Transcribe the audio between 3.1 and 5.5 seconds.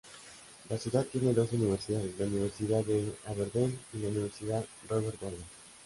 Aberdeen y la Universidad Robert Gordon.